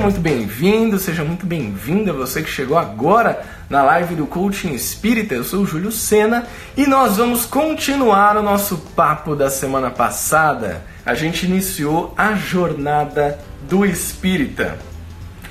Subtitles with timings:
[0.00, 5.34] muito bem-vindo, seja muito bem-vinda você que chegou agora na live do Coaching Espírita.
[5.34, 10.82] Eu sou o Júlio Sena e nós vamos continuar o nosso papo da semana passada.
[11.04, 14.78] A gente iniciou a jornada do Espírita.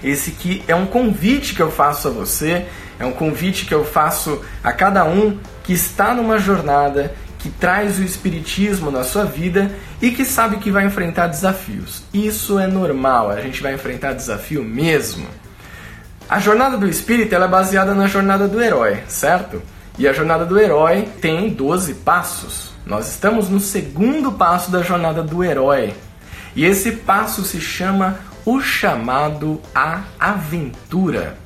[0.03, 2.65] Esse que é um convite que eu faço a você,
[2.99, 7.97] é um convite que eu faço a cada um que está numa jornada que traz
[7.97, 9.71] o espiritismo na sua vida
[10.01, 12.03] e que sabe que vai enfrentar desafios.
[12.13, 15.25] Isso é normal, a gente vai enfrentar desafio mesmo.
[16.29, 19.61] A jornada do espírito é baseada na jornada do herói, certo?
[19.97, 22.71] E a jornada do herói tem 12 passos.
[22.85, 25.93] Nós estamos no segundo passo da jornada do herói.
[26.55, 31.37] E esse passo se chama o chamado à aventura.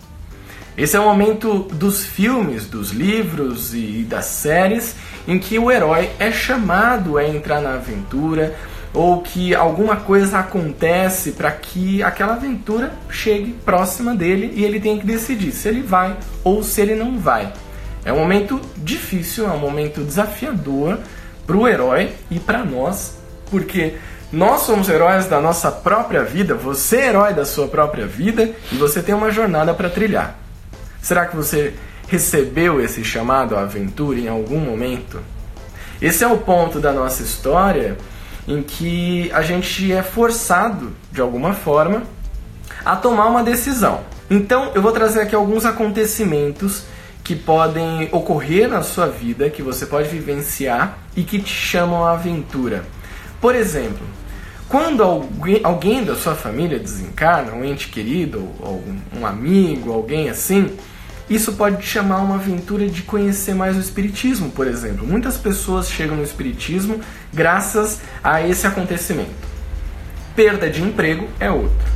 [0.76, 4.96] Esse é o momento dos filmes, dos livros e das séries
[5.28, 8.56] em que o herói é chamado a entrar na aventura
[8.92, 15.00] ou que alguma coisa acontece para que aquela aventura chegue próxima dele e ele tem
[15.00, 17.54] que decidir se ele vai ou se ele não vai.
[18.04, 21.00] É um momento difícil, é um momento desafiador
[21.46, 23.18] para o herói e para nós,
[23.50, 23.94] porque
[24.32, 28.76] nós somos heróis da nossa própria vida, você é herói da sua própria vida e
[28.76, 30.43] você tem uma jornada para trilhar.
[31.04, 31.74] Será que você
[32.08, 35.20] recebeu esse chamado à aventura em algum momento?
[36.02, 37.98] Esse é o ponto da nossa história
[38.48, 42.04] em que a gente é forçado, de alguma forma,
[42.86, 44.00] a tomar uma decisão.
[44.30, 46.86] Então, eu vou trazer aqui alguns acontecimentos
[47.22, 52.14] que podem ocorrer na sua vida, que você pode vivenciar e que te chamam à
[52.14, 52.86] aventura.
[53.42, 54.08] Por exemplo,
[54.70, 58.82] quando alguém, da sua família desencarna, um ente querido, ou
[59.14, 60.72] um amigo, alguém assim,
[61.30, 65.08] isso pode te chamar uma aventura de conhecer mais o Espiritismo, por exemplo.
[65.08, 67.00] Muitas pessoas chegam no Espiritismo
[67.34, 69.54] graças a esse acontecimento.
[70.36, 71.92] Perda de emprego é outro.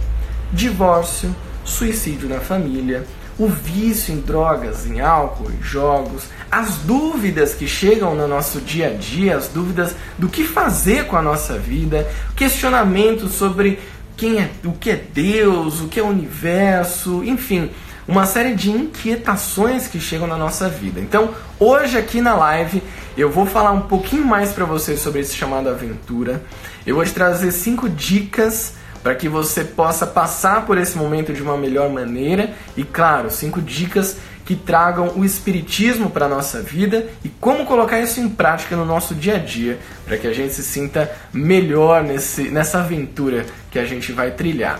[0.51, 3.05] Divórcio, suicídio na família,
[3.37, 8.87] o vício em drogas, em álcool, em jogos, as dúvidas que chegam no nosso dia
[8.87, 13.79] a dia, as dúvidas do que fazer com a nossa vida, questionamentos sobre
[14.15, 17.69] quem é, o que é Deus, o que é o universo, enfim,
[18.07, 20.99] uma série de inquietações que chegam na nossa vida.
[20.99, 22.81] Então, hoje aqui na live,
[23.17, 26.41] eu vou falar um pouquinho mais para vocês sobre esse chamado aventura.
[26.85, 31.41] Eu vou te trazer cinco dicas para que você possa passar por esse momento de
[31.41, 37.07] uma melhor maneira e, claro, cinco dicas que tragam o espiritismo para a nossa vida
[37.23, 40.53] e como colocar isso em prática no nosso dia a dia, para que a gente
[40.53, 44.79] se sinta melhor nesse, nessa aventura que a gente vai trilhar.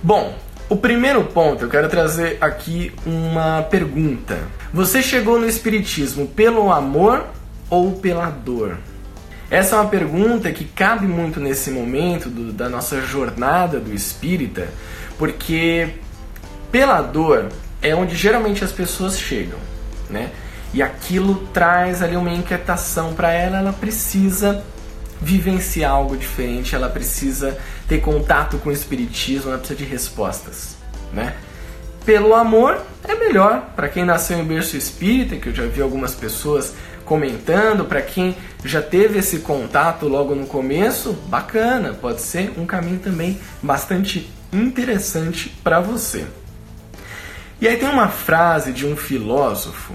[0.00, 4.38] Bom, o primeiro ponto, eu quero trazer aqui uma pergunta.
[4.72, 7.24] Você chegou no Espiritismo pelo amor
[7.70, 8.76] ou pela dor?
[9.50, 14.68] Essa é uma pergunta que cabe muito nesse momento do, da nossa jornada do espírita,
[15.18, 15.88] porque
[16.70, 17.48] pela dor
[17.80, 19.58] é onde geralmente as pessoas chegam,
[20.10, 20.30] né?
[20.74, 24.62] E aquilo traz ali uma inquietação para ela, ela precisa
[25.20, 27.58] vivenciar algo diferente, ela precisa
[27.88, 30.76] ter contato com o espiritismo, ela precisa de respostas,
[31.12, 31.34] né?
[32.04, 36.14] Pelo amor é melhor para quem nasceu em berço espírita, que eu já vi algumas
[36.14, 36.72] pessoas
[37.04, 42.98] comentando, para quem já teve esse contato logo no começo, bacana, pode ser um caminho
[42.98, 46.26] também bastante interessante para você.
[47.60, 49.94] E aí tem uma frase de um filósofo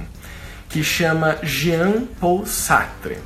[0.67, 3.17] que chama Jean Paul Sartre.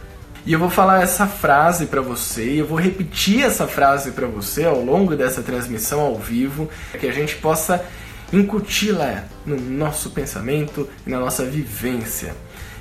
[0.47, 4.27] E eu vou falar essa frase para você, e eu vou repetir essa frase para
[4.27, 7.83] você ao longo dessa transmissão ao vivo, que a gente possa
[8.31, 12.33] incuti-la no nosso pensamento e na nossa vivência.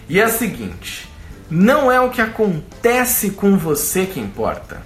[0.08, 1.10] E é a seguinte:
[1.50, 4.80] não é o que acontece com você que importa.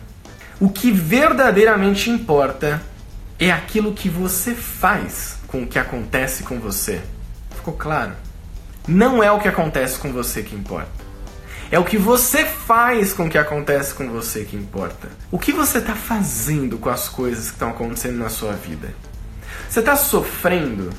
[0.59, 2.81] O que verdadeiramente importa
[3.39, 7.03] é aquilo que você faz com o que acontece com você.
[7.55, 8.13] Ficou claro?
[8.89, 11.00] Não é o que acontece com você que importa.
[11.73, 15.09] É o que você faz com o que acontece com você que importa.
[15.31, 18.93] O que você está fazendo com as coisas que estão acontecendo na sua vida?
[19.69, 20.91] Você está sofrendo?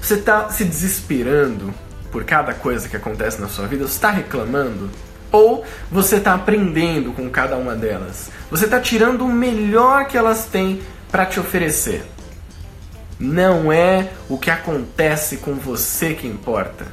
[0.00, 1.74] Você está se desesperando
[2.10, 3.86] por cada coisa que acontece na sua vida?
[3.86, 4.88] Você está reclamando?
[5.30, 8.30] Ou você está aprendendo com cada uma delas?
[8.50, 10.80] Você está tirando o melhor que elas têm
[11.10, 12.02] para te oferecer?
[13.20, 16.86] Não é o que acontece com você que importa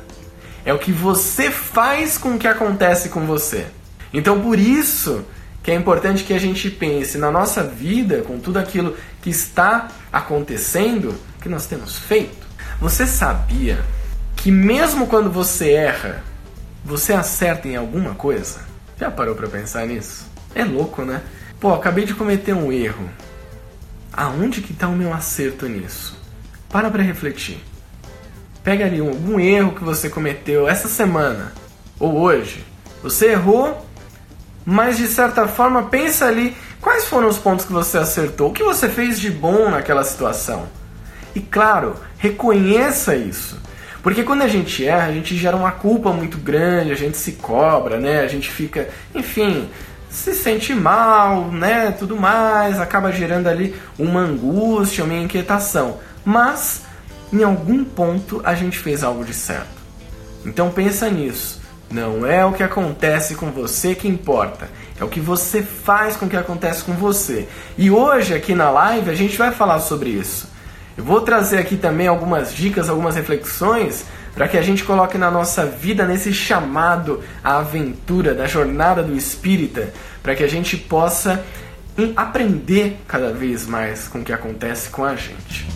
[0.65, 3.65] é o que você faz com o que acontece com você.
[4.13, 5.25] Então, por isso
[5.61, 9.87] que é importante que a gente pense na nossa vida, com tudo aquilo que está
[10.11, 12.45] acontecendo, que nós temos feito.
[12.79, 13.79] Você sabia
[14.35, 16.23] que mesmo quando você erra,
[16.83, 18.59] você acerta em alguma coisa?
[18.99, 20.27] Já parou para pensar nisso?
[20.53, 21.21] É louco, né?
[21.59, 23.09] Pô, acabei de cometer um erro.
[24.11, 26.15] aonde que está o meu acerto nisso?
[26.69, 27.59] Para para refletir.
[28.63, 31.51] Pega ali algum erro que você cometeu essa semana
[31.99, 32.63] ou hoje.
[33.01, 33.85] Você errou,
[34.65, 38.63] mas de certa forma pensa ali quais foram os pontos que você acertou, o que
[38.63, 40.67] você fez de bom naquela situação.
[41.35, 43.59] E claro, reconheça isso.
[44.01, 47.33] Porque quando a gente erra, a gente gera uma culpa muito grande, a gente se
[47.33, 48.19] cobra, né?
[48.19, 49.69] A gente fica, enfim,
[50.09, 51.91] se sente mal, né?
[51.91, 55.99] Tudo mais, acaba gerando ali uma angústia, uma inquietação.
[56.23, 56.83] Mas
[57.33, 59.81] em algum ponto a gente fez algo de certo.
[60.45, 61.61] Então pensa nisso.
[61.89, 64.67] Não é o que acontece com você que importa,
[64.99, 67.47] é o que você faz com o que acontece com você.
[67.77, 70.47] E hoje aqui na live a gente vai falar sobre isso.
[70.97, 75.29] Eu vou trazer aqui também algumas dicas, algumas reflexões para que a gente coloque na
[75.29, 81.43] nossa vida nesse chamado à aventura da jornada do espírita, para que a gente possa
[82.15, 85.67] aprender cada vez mais com o que acontece com a gente.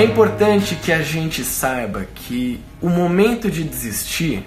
[0.00, 4.46] É importante que a gente saiba que o momento de desistir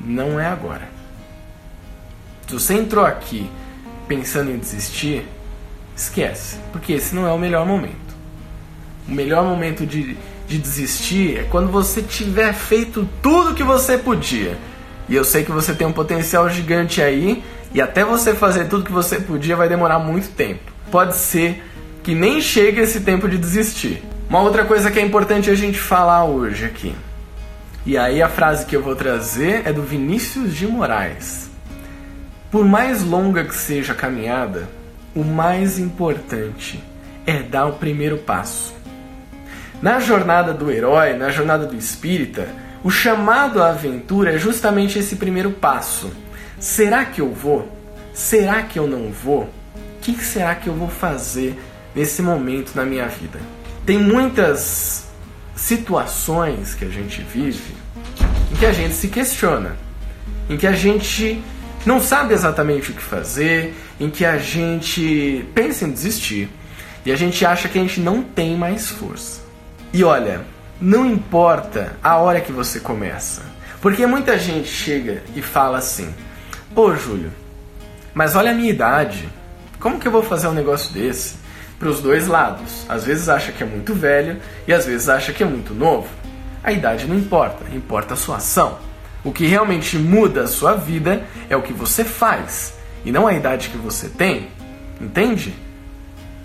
[0.00, 0.88] não é agora.
[2.46, 3.50] Se você entrou aqui
[4.06, 5.26] pensando em desistir,
[5.96, 8.14] esquece, porque esse não é o melhor momento.
[9.08, 10.16] O melhor momento de,
[10.46, 14.56] de desistir é quando você tiver feito tudo que você podia.
[15.08, 17.42] E eu sei que você tem um potencial gigante aí,
[17.72, 20.70] e até você fazer tudo que você podia vai demorar muito tempo.
[20.92, 21.60] Pode ser
[22.04, 24.13] que nem chegue esse tempo de desistir.
[24.34, 26.92] Uma outra coisa que é importante a gente falar hoje aqui.
[27.86, 31.48] E aí a frase que eu vou trazer é do Vinícius de Moraes.
[32.50, 34.68] Por mais longa que seja a caminhada,
[35.14, 36.82] o mais importante
[37.24, 38.74] é dar o primeiro passo.
[39.80, 42.48] Na jornada do herói, na jornada do espírita,
[42.82, 46.10] o chamado à aventura é justamente esse primeiro passo.
[46.58, 47.68] Será que eu vou?
[48.12, 49.42] Será que eu não vou?
[49.44, 51.56] O que será que eu vou fazer
[51.94, 53.38] nesse momento na minha vida?
[53.86, 55.06] Tem muitas
[55.54, 57.74] situações que a gente vive
[58.50, 59.76] em que a gente se questiona,
[60.48, 61.42] em que a gente
[61.84, 66.48] não sabe exatamente o que fazer, em que a gente pensa em desistir
[67.04, 69.42] e a gente acha que a gente não tem mais força.
[69.92, 70.42] E olha,
[70.80, 73.42] não importa a hora que você começa,
[73.82, 76.12] porque muita gente chega e fala assim:
[76.74, 77.30] pô, Júlio,
[78.14, 79.28] mas olha a minha idade,
[79.78, 81.43] como que eu vou fazer um negócio desse?
[81.84, 82.86] Para os dois lados.
[82.88, 86.08] Às vezes acha que é muito velho e às vezes acha que é muito novo.
[86.62, 88.78] A idade não importa, importa a sua ação.
[89.22, 92.72] O que realmente muda a sua vida é o que você faz
[93.04, 94.48] e não a idade que você tem.
[94.98, 95.54] Entende?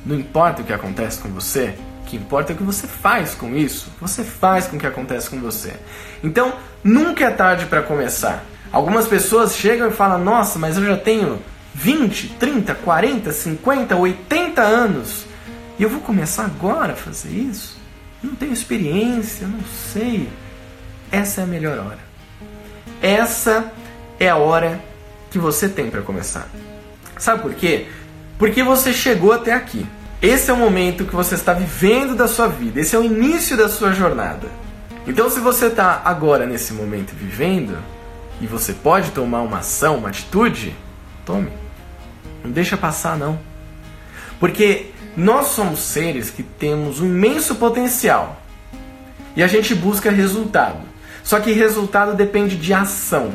[0.05, 3.33] Não importa o que acontece com você, o que importa é o que você faz
[3.33, 3.89] com isso.
[4.01, 5.71] Você faz com o que acontece com você.
[6.21, 6.53] Então,
[6.83, 8.43] nunca é tarde para começar.
[8.73, 11.39] Algumas pessoas chegam e falam: Nossa, mas eu já tenho
[11.73, 15.28] 20, 30, 40, 50, 80 anos.
[15.79, 17.79] E eu vou começar agora a fazer isso?
[18.21, 20.27] Não tenho experiência, não sei.
[21.09, 21.99] Essa é a melhor hora.
[23.01, 23.71] Essa
[24.19, 24.81] é a hora
[25.31, 26.49] que você tem para começar.
[27.17, 27.87] Sabe por quê?
[28.37, 29.85] Porque você chegou até aqui.
[30.21, 32.81] Esse é o momento que você está vivendo da sua vida.
[32.81, 34.47] Esse é o início da sua jornada.
[35.07, 37.77] Então, se você está agora nesse momento vivendo
[38.41, 40.75] e você pode tomar uma ação, uma atitude,
[41.25, 41.51] tome.
[42.43, 43.39] Não deixa passar, não.
[44.41, 48.41] Porque nós somos seres que temos um imenso potencial
[49.35, 50.79] e a gente busca resultado.
[51.25, 53.33] Só que resultado depende de ação.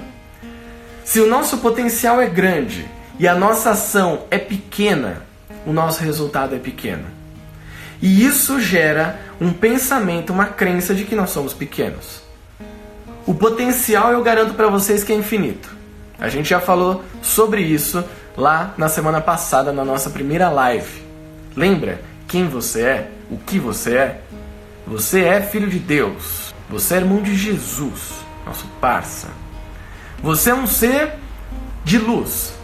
[1.04, 2.88] Se o nosso potencial é grande
[3.18, 5.24] e a nossa ação é pequena,
[5.66, 7.04] o nosso resultado é pequeno.
[8.00, 12.22] E isso gera um pensamento, uma crença de que nós somos pequenos.
[13.26, 15.68] O potencial eu garanto para vocês que é infinito.
[16.18, 18.02] A gente já falou sobre isso
[18.38, 21.03] lá na semana passada na nossa primeira live.
[21.56, 23.10] Lembra quem você é?
[23.30, 24.20] O que você é?
[24.86, 26.54] Você é filho de Deus.
[26.68, 29.28] Você é irmão de Jesus, nosso parça.
[30.22, 31.12] Você é um ser
[31.84, 32.54] de luz.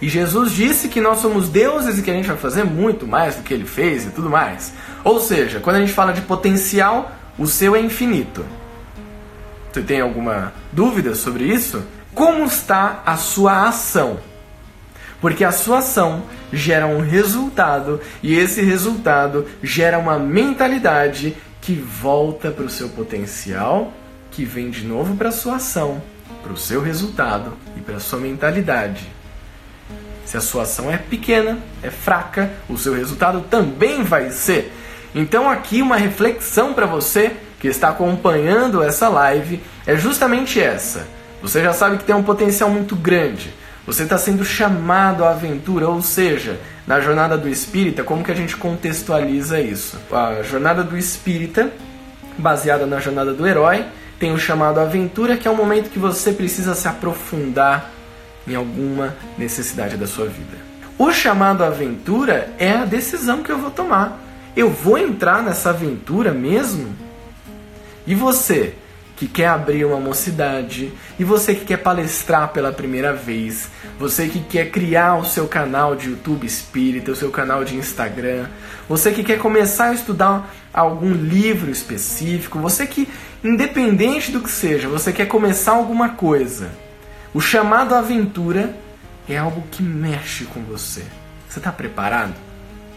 [0.00, 3.36] E Jesus disse que nós somos deuses e que a gente vai fazer muito mais
[3.36, 4.72] do que ele fez e tudo mais.
[5.04, 8.44] Ou seja, quando a gente fala de potencial, o seu é infinito.
[9.72, 11.82] Você tem alguma dúvida sobre isso?
[12.14, 14.18] Como está a sua ação?
[15.22, 22.50] Porque a sua ação gera um resultado e esse resultado gera uma mentalidade que volta
[22.50, 23.92] para o seu potencial,
[24.32, 26.02] que vem de novo para a sua ação,
[26.42, 29.06] para o seu resultado e para a sua mentalidade.
[30.26, 34.72] Se a sua ação é pequena, é fraca, o seu resultado também vai ser.
[35.14, 41.06] Então aqui uma reflexão para você que está acompanhando essa live é justamente essa.
[41.40, 43.54] Você já sabe que tem um potencial muito grande.
[43.84, 48.34] Você está sendo chamado à aventura, ou seja, na jornada do espírita, como que a
[48.34, 49.98] gente contextualiza isso?
[50.12, 51.72] A jornada do espírita,
[52.38, 53.84] baseada na jornada do herói,
[54.20, 57.90] tem o chamado aventura, que é o momento que você precisa se aprofundar
[58.46, 60.58] em alguma necessidade da sua vida.
[60.96, 64.20] O chamado aventura é a decisão que eu vou tomar.
[64.56, 66.94] Eu vou entrar nessa aventura mesmo?
[68.06, 68.74] E você
[69.22, 74.40] que quer abrir uma mocidade, e você que quer palestrar pela primeira vez, você que
[74.40, 78.48] quer criar o seu canal de YouTube espírita, o seu canal de Instagram,
[78.88, 83.08] você que quer começar a estudar algum livro específico, você que,
[83.44, 86.72] independente do que seja, você quer começar alguma coisa,
[87.32, 88.74] o chamado aventura
[89.28, 91.04] é algo que mexe com você.
[91.48, 92.34] Você está preparado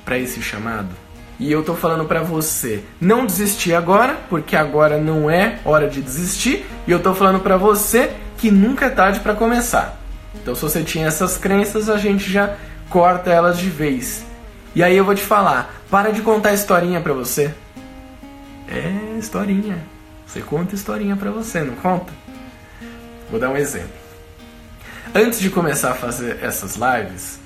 [0.04, 1.05] para esse chamado?
[1.40, 6.02] E eu tô falando para você não desistir agora, porque agora não é hora de
[6.02, 10.00] desistir, e eu tô falando para você que nunca é tarde para começar.
[10.36, 12.56] Então se você tinha essas crenças, a gente já
[12.90, 14.26] corta elas de vez.
[14.74, 17.54] E aí eu vou te falar, para de contar historinha para você.
[18.70, 19.78] É historinha.
[20.26, 22.12] Você conta historinha para você, não conta?
[23.30, 23.90] Vou dar um exemplo.
[25.14, 27.40] Antes de começar a fazer essas lives,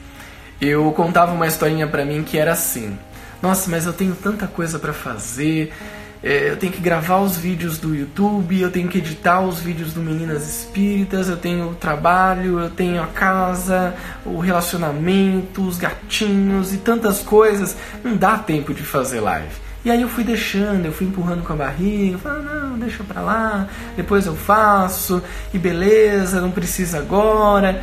[0.59, 2.97] eu contava uma historinha para mim que era assim:
[3.41, 5.73] nossa, mas eu tenho tanta coisa para fazer.
[6.21, 9.93] É, eu tenho que gravar os vídeos do YouTube, eu tenho que editar os vídeos
[9.93, 16.73] do Meninas Espíritas, eu tenho o trabalho, eu tenho a casa, o relacionamento, os gatinhos
[16.73, 17.77] e tantas coisas.
[18.03, 19.69] Não dá tempo de fazer live.
[19.85, 23.21] E aí eu fui deixando, eu fui empurrando com a barriga, falando, não, deixa pra
[23.21, 27.81] lá, depois eu faço, e beleza, não precisa agora.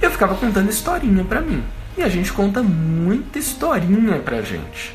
[0.00, 1.62] Eu ficava contando historinha pra mim.
[1.96, 4.94] E a gente conta muita historinha pra gente.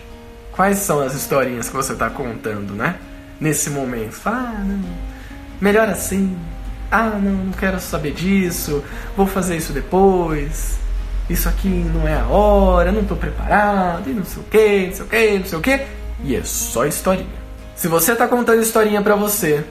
[0.52, 2.96] Quais são as historinhas que você tá contando, né?
[3.40, 4.14] Nesse momento.
[4.14, 4.82] Fala, ah, não.
[5.62, 6.38] Melhor assim.
[6.92, 8.84] Ah, não, não quero saber disso.
[9.16, 10.78] Vou fazer isso depois.
[11.30, 14.96] Isso aqui não é a hora, não tô preparado, e não sei o que, não
[14.96, 15.86] sei o que, não sei o que.
[16.24, 17.40] E é só historinha.
[17.76, 19.64] Se você tá contando historinha pra você,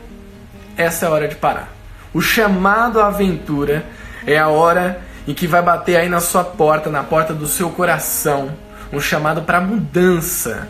[0.76, 1.68] essa é a hora de parar.
[2.14, 3.84] O chamado à aventura
[4.24, 7.68] é a hora e que vai bater aí na sua porta, na porta do seu
[7.68, 8.56] coração,
[8.90, 10.66] um chamado para mudança.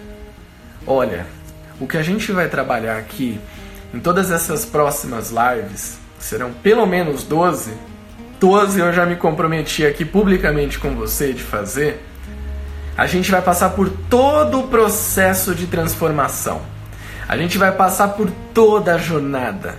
[0.85, 1.29] Olha,
[1.79, 3.41] o que a gente vai trabalhar aqui
[3.95, 7.73] em todas essas próximas lives serão pelo menos 12.
[8.41, 12.05] 12 eu já me comprometi aqui publicamente com você de fazer.
[12.97, 16.61] A gente vai passar por todo o processo de transformação.
[17.29, 19.79] A gente vai passar por toda a jornada.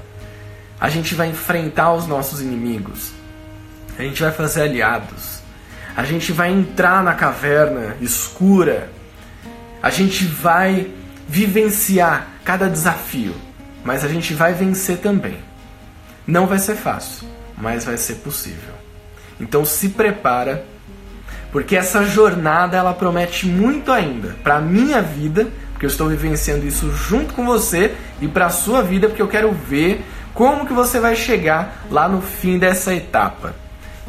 [0.80, 3.19] A gente vai enfrentar os nossos inimigos
[4.00, 5.42] a gente vai fazer aliados,
[5.94, 8.90] a gente vai entrar na caverna escura,
[9.84, 10.90] a gente vai
[11.28, 13.36] vivenciar cada desafio,
[13.84, 15.38] mas a gente vai vencer também.
[16.26, 17.28] Não vai ser fácil,
[17.58, 18.74] mas vai ser possível.
[19.38, 20.64] Então se prepara,
[21.52, 26.90] porque essa jornada ela promete muito ainda para minha vida, porque eu estou vivenciando isso
[26.96, 31.02] junto com você e para a sua vida, porque eu quero ver como que você
[31.02, 33.54] vai chegar lá no fim dessa etapa.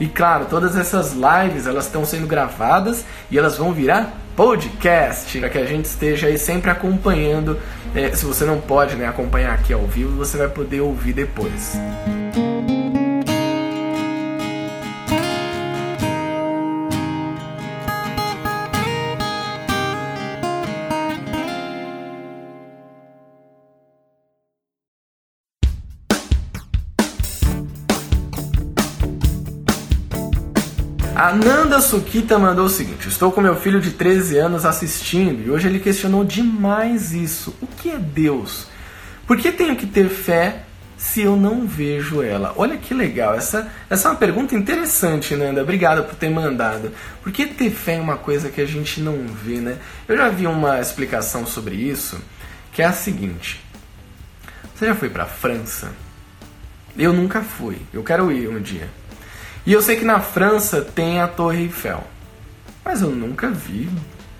[0.00, 5.50] E claro, todas essas lives elas estão sendo gravadas e elas vão virar podcast para
[5.50, 7.58] que a gente esteja aí sempre acompanhando.
[7.94, 11.76] É, se você não pode né, acompanhar aqui ao vivo, você vai poder ouvir depois.
[11.76, 12.49] A
[31.70, 35.68] Nanda Sukita mandou o seguinte: Estou com meu filho de 13 anos assistindo e hoje
[35.68, 37.54] ele questionou demais isso.
[37.62, 38.66] O que é Deus?
[39.24, 40.64] Por que tenho que ter fé
[40.96, 42.52] se eu não vejo ela?
[42.56, 45.62] Olha que legal, essa, essa é uma pergunta interessante, Nanda.
[45.62, 46.90] Obrigada por ter mandado.
[47.22, 49.78] Por que ter fé em uma coisa que a gente não vê, né?
[50.08, 52.20] Eu já vi uma explicação sobre isso,
[52.72, 53.64] que é a seguinte:
[54.74, 55.92] Você já foi para França?
[56.98, 57.76] Eu nunca fui.
[57.94, 58.90] Eu quero ir um dia.
[59.66, 62.02] E eu sei que na França tem a Torre Eiffel.
[62.84, 63.88] Mas eu nunca vi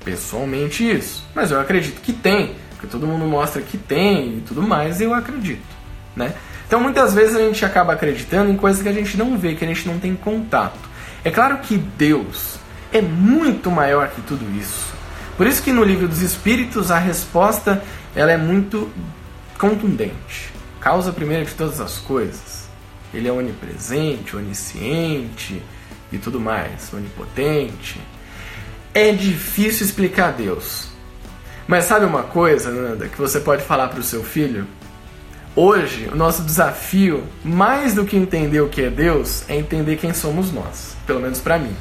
[0.05, 1.25] pessoalmente isso.
[1.35, 5.13] Mas eu acredito que tem, porque todo mundo mostra que tem e tudo mais, eu
[5.13, 5.63] acredito,
[6.17, 6.33] né?
[6.67, 9.65] Então muitas vezes a gente acaba acreditando em coisas que a gente não vê, que
[9.65, 10.79] a gente não tem contato.
[11.25, 12.57] É claro que Deus
[12.93, 14.95] é muito maior que tudo isso.
[15.37, 17.83] Por isso que no livro dos Espíritos a resposta
[18.15, 18.91] ela é muito
[19.59, 20.51] contundente.
[20.81, 22.70] Causa primeira de todas as coisas.
[23.13, 25.63] Ele é onipresente, onisciente
[26.13, 28.01] e tudo mais, onipotente.
[28.95, 30.89] É difícil explicar Deus.
[31.67, 34.67] Mas sabe uma coisa, Nanda, que você pode falar para o seu filho?
[35.55, 40.15] Hoje, o nosso desafio, mais do que entender o que é Deus, é entender quem
[40.15, 40.97] somos nós.
[41.07, 41.75] Pelo menos para mim.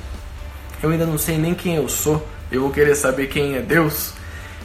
[0.82, 4.14] Eu ainda não sei nem quem eu sou, eu vou querer saber quem é Deus.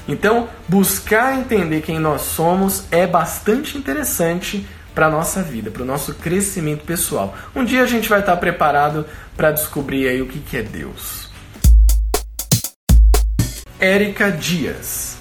[0.06, 6.14] Então, buscar entender quem nós somos é bastante interessante para nossa vida, para o nosso
[6.14, 7.34] crescimento pessoal.
[7.54, 9.04] Um dia a gente vai estar preparado
[9.36, 11.28] para descobrir aí o que, que é Deus.
[13.80, 15.18] Érica Dias.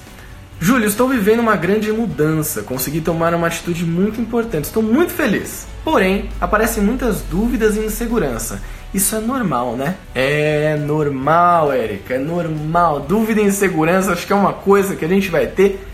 [0.60, 5.68] Júlio, estou vivendo uma grande mudança, consegui tomar uma atitude muito importante, estou muito feliz.
[5.84, 8.62] Porém, aparecem muitas dúvidas e insegurança.
[8.94, 9.96] Isso é normal, né?
[10.16, 13.02] É normal, Érica, é normal.
[13.02, 15.86] Dúvida e insegurança acho que é uma coisa que a gente vai ter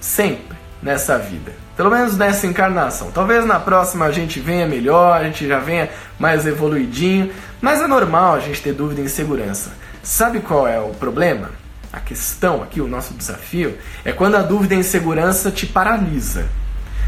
[0.00, 1.65] sempre nessa vida.
[1.76, 3.10] Pelo menos nessa encarnação.
[3.10, 7.30] Talvez na próxima a gente venha melhor, a gente já venha mais evoluidinho,
[7.60, 9.72] mas é normal a gente ter dúvida e insegurança.
[10.02, 11.50] Sabe qual é o problema?
[11.92, 16.46] A questão aqui, o nosso desafio, é quando a dúvida e insegurança te paralisa.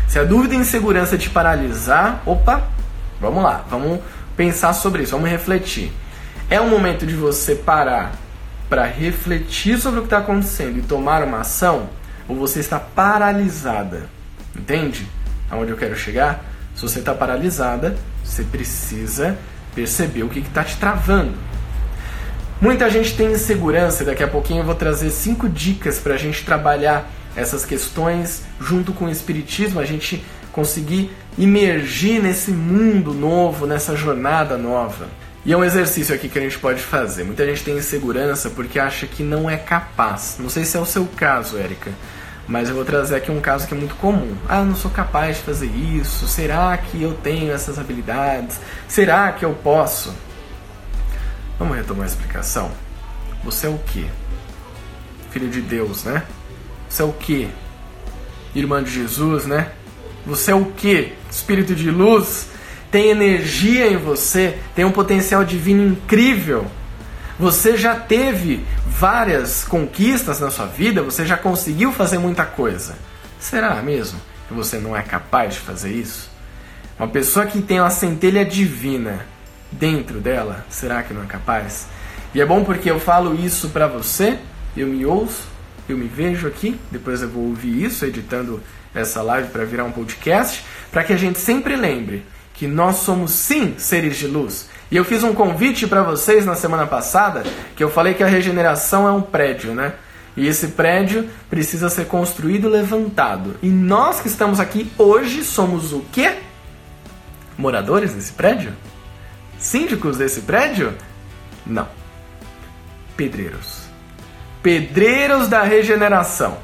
[0.07, 2.63] Se a dúvida e insegurança te paralisar, opa,
[3.19, 4.01] vamos lá, vamos
[4.37, 5.93] pensar sobre isso, vamos refletir.
[6.51, 8.13] É um momento de você parar
[8.69, 11.89] para refletir sobre o que está acontecendo e tomar uma ação,
[12.29, 14.18] ou você está paralisada?
[14.57, 15.07] Entende
[15.51, 16.45] aonde eu quero chegar?
[16.75, 19.37] Se você está paralisada, você precisa
[19.75, 21.35] perceber o que está te travando.
[22.61, 26.17] Muita gente tem insegurança, e daqui a pouquinho eu vou trazer cinco dicas para a
[26.19, 33.65] gente trabalhar essas questões junto com o Espiritismo, a gente conseguir imergir nesse mundo novo,
[33.65, 35.07] nessa jornada nova.
[35.47, 37.23] E é um exercício aqui que a gente pode fazer.
[37.23, 40.37] Muita gente tem insegurança porque acha que não é capaz.
[40.41, 41.93] Não sei se é o seu caso, Érica.
[42.49, 44.35] Mas eu vou trazer aqui um caso que é muito comum.
[44.49, 46.27] Ah, eu não sou capaz de fazer isso.
[46.27, 48.59] Será que eu tenho essas habilidades?
[48.89, 50.15] Será que eu posso?
[51.59, 52.71] Vamos retomar a explicação.
[53.45, 54.07] Você é o quê?
[55.31, 56.23] Filho de Deus, né?
[56.89, 57.49] Você é o quê?
[58.55, 59.73] Irmã de Jesus, né?
[60.25, 61.13] Você é o quê?
[61.31, 62.49] Espírito de luz?
[62.91, 64.59] Tem energia em você?
[64.75, 66.67] Tem um potencial divino incrível?
[67.39, 72.97] Você já teve várias conquistas na sua vida, você já conseguiu fazer muita coisa.
[73.39, 76.29] Será mesmo que você não é capaz de fazer isso?
[76.99, 79.25] Uma pessoa que tem uma centelha divina
[79.71, 81.87] dentro dela, será que não é capaz?
[82.35, 84.37] E é bom porque eu falo isso para você,
[84.77, 85.47] eu me ouço,
[85.89, 88.61] eu me vejo aqui, depois eu vou ouvir isso editando
[88.93, 93.31] essa live para virar um podcast, para que a gente sempre lembre que nós somos
[93.31, 97.43] sim seres de luz e eu fiz um convite para vocês na semana passada,
[97.77, 99.93] que eu falei que a regeneração é um prédio, né?
[100.35, 103.57] E esse prédio precisa ser construído e levantado.
[103.63, 106.37] E nós que estamos aqui hoje somos o quê?
[107.57, 108.73] Moradores desse prédio?
[109.59, 110.95] Síndicos desse prédio?
[111.67, 111.89] Não.
[113.17, 113.89] Pedreiros.
[114.63, 116.59] Pedreiros da regeneração.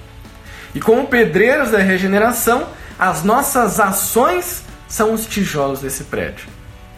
[0.74, 6.53] E como pedreiros da regeneração, as nossas ações são os tijolos desse prédio.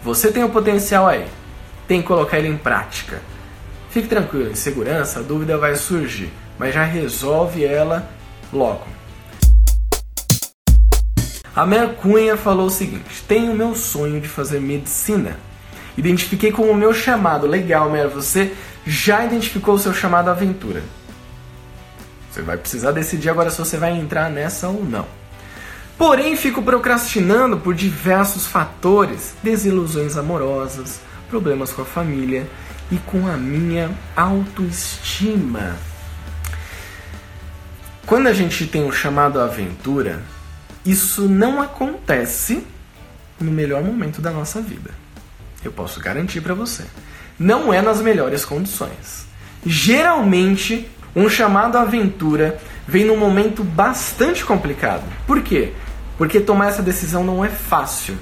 [0.07, 1.27] Você tem o potencial aí,
[1.89, 3.21] tem que colocar ele em prática.
[3.91, 8.09] Fique tranquilo, em segurança, a dúvida vai surgir, mas já resolve ela
[8.53, 8.87] logo.
[11.53, 15.39] A Mer Cunha falou o seguinte: Tenho meu sonho de fazer medicina.
[15.99, 17.45] Identifiquei como meu chamado.
[17.49, 18.55] Legal, Mer, você
[18.87, 20.85] já identificou o seu chamado aventura.
[22.31, 25.16] Você vai precisar decidir agora se você vai entrar nessa ou não.
[25.99, 32.47] Porém, fico procrastinando por diversos fatores: desilusões amorosas, problemas com a família
[32.91, 35.77] e com a minha autoestima.
[38.07, 40.23] Quando a gente tem um chamado aventura,
[40.85, 42.65] isso não acontece
[43.41, 44.91] no melhor momento da nossa vida.
[45.65, 46.85] Eu posso garantir para você.
[47.39, 49.27] Não é nas melhores condições.
[49.65, 55.03] Geralmente, um chamado aventura vem num momento bastante complicado.
[55.27, 55.73] Por quê?
[56.17, 58.19] Porque tomar essa decisão não é fácil.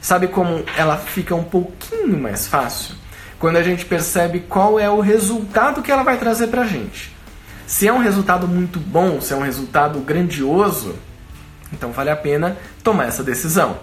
[0.00, 2.94] Sabe como ela fica um pouquinho mais fácil?
[3.38, 7.14] Quando a gente percebe qual é o resultado que ela vai trazer pra gente.
[7.66, 10.94] Se é um resultado muito bom, se é um resultado grandioso,
[11.72, 13.78] então vale a pena tomar essa decisão.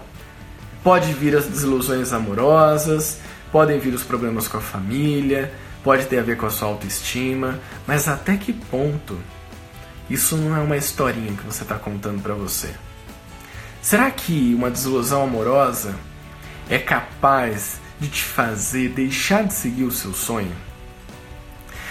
[0.82, 3.20] Pode vir as desilusões amorosas,
[3.52, 7.60] podem vir os problemas com a família, pode ter a ver com a sua autoestima,
[7.86, 9.18] mas até que ponto
[10.08, 12.70] isso não é uma historinha que você está contando para você?
[13.84, 15.94] Será que uma desilusão amorosa
[16.70, 20.56] é capaz de te fazer deixar de seguir o seu sonho?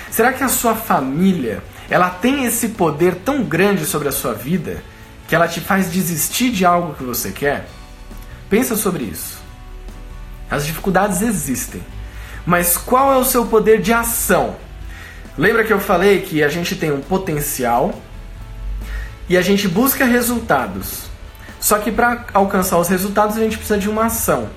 [0.09, 4.83] Será que a sua família, ela tem esse poder tão grande sobre a sua vida
[5.27, 7.67] que ela te faz desistir de algo que você quer?
[8.49, 9.37] Pensa sobre isso.
[10.49, 11.83] As dificuldades existem,
[12.43, 14.55] mas qual é o seu poder de ação?
[15.37, 17.93] Lembra que eu falei que a gente tem um potencial
[19.29, 21.12] e a gente busca resultados.
[21.63, 24.49] Só que para alcançar os resultados a gente precisa de uma ação.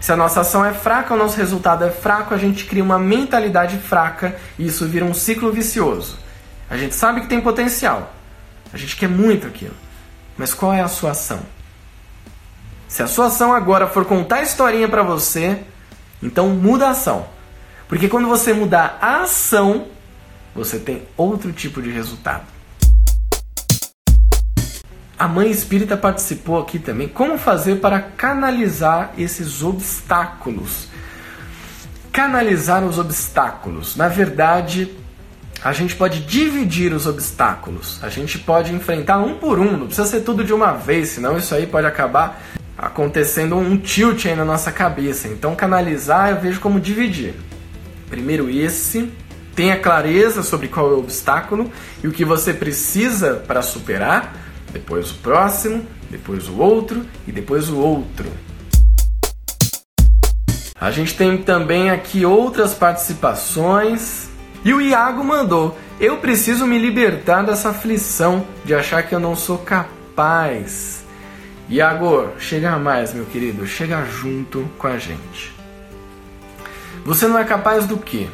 [0.00, 3.00] Se a nossa ação é fraca, o nosso resultado é fraco, a gente cria uma
[3.00, 6.16] mentalidade fraca e isso vira um ciclo vicioso.
[6.70, 8.14] A gente sabe que tem potencial,
[8.72, 9.74] a gente quer muito aquilo,
[10.38, 11.40] mas qual é a sua ação?
[12.86, 15.58] Se a sua ação agora for contar a historinha para você,
[16.22, 17.26] então muda a ação.
[17.88, 19.88] Porque quando você mudar a ação,
[20.54, 22.59] você tem outro tipo de resultado.
[25.20, 27.06] A mãe espírita participou aqui também.
[27.06, 30.88] Como fazer para canalizar esses obstáculos?
[32.10, 33.96] Canalizar os obstáculos.
[33.96, 34.96] Na verdade,
[35.62, 38.02] a gente pode dividir os obstáculos.
[38.02, 39.76] A gente pode enfrentar um por um.
[39.76, 42.40] Não precisa ser tudo de uma vez, senão isso aí pode acabar
[42.78, 45.28] acontecendo um tilt aí na nossa cabeça.
[45.28, 47.34] Então, canalizar eu vejo como dividir.
[48.08, 49.12] Primeiro esse,
[49.54, 51.70] tenha clareza sobre qual é o obstáculo
[52.02, 54.39] e o que você precisa para superar,
[54.72, 58.30] depois o próximo, depois o outro e depois o outro.
[60.80, 64.30] A gente tem também aqui outras participações.
[64.64, 69.36] E o Iago mandou: Eu preciso me libertar dessa aflição de achar que eu não
[69.36, 71.04] sou capaz.
[71.68, 75.54] Iago, chega mais, meu querido, chega junto com a gente.
[77.04, 78.26] Você não é capaz do quê?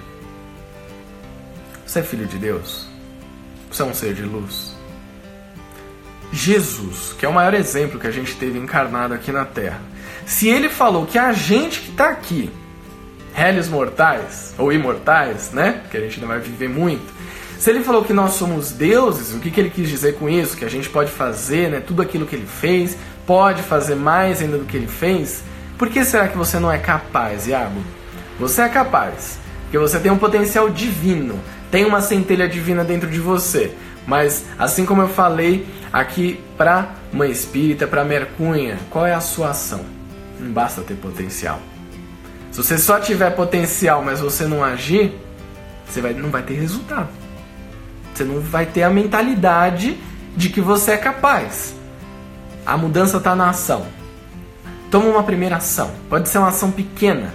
[1.85, 2.87] Você é filho de Deus?
[3.71, 4.76] Você é um ser de luz?
[6.33, 9.81] Jesus, que é o maior exemplo que a gente teve encarnado aqui na Terra,
[10.25, 12.51] se ele falou que a gente que está aqui,
[13.33, 15.83] réis mortais ou imortais, né?
[15.91, 17.15] Que a gente não vai viver muito.
[17.59, 20.57] Se ele falou que nós somos deuses, o que, que ele quis dizer com isso?
[20.57, 24.59] Que a gente pode fazer né, tudo aquilo que ele fez, pode fazer mais ainda
[24.59, 25.43] do que ele fez?
[25.79, 27.81] Por que será que você não é capaz, Iago?
[28.39, 31.39] Você é capaz, porque você tem um potencial divino,
[31.71, 33.73] tem uma centelha divina dentro de você.
[34.07, 39.51] Mas, assim como eu falei aqui para Mãe Espírita, para Mercunha, qual é a sua
[39.51, 39.81] ação?
[40.39, 41.59] Não basta ter potencial.
[42.53, 45.15] Se você só tiver potencial, mas você não agir,
[45.87, 47.09] você vai, não vai ter resultado.
[48.13, 49.99] Você não vai ter a mentalidade
[50.37, 51.75] de que você é capaz.
[52.67, 53.87] A mudança está na ação.
[54.91, 55.91] Toma uma primeira ação.
[56.11, 57.33] Pode ser uma ação pequena,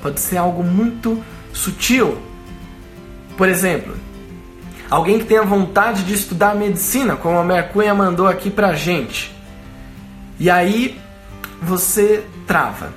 [0.00, 2.16] pode ser algo muito sutil.
[3.36, 3.94] Por exemplo,
[4.90, 9.34] alguém que tenha vontade de estudar medicina, como a Mercunha mandou aqui pra gente.
[10.38, 11.00] E aí
[11.62, 12.92] você trava.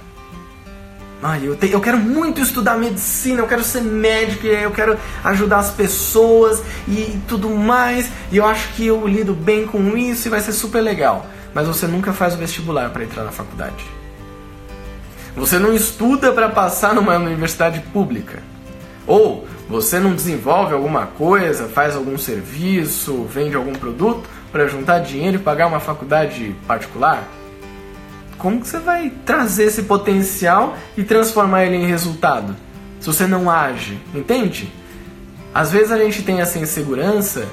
[1.22, 5.60] Ai, eu, te, eu quero muito estudar medicina, eu quero ser médico, eu quero ajudar
[5.60, 8.10] as pessoas e tudo mais.
[8.32, 11.26] E eu acho que eu lido bem com isso e vai ser super legal.
[11.54, 13.86] Mas você nunca faz o vestibular para entrar na faculdade.
[15.36, 18.44] Você não estuda para passar numa universidade pública.
[19.08, 25.38] Ou você não desenvolve alguma coisa, faz algum serviço, vende algum produto para juntar dinheiro
[25.38, 27.28] e pagar uma faculdade particular.
[28.38, 32.56] Como que você vai trazer esse potencial e transformar ele em resultado?
[33.00, 34.72] Se você não age, entende?
[35.54, 37.48] Às vezes a gente tem essa insegurança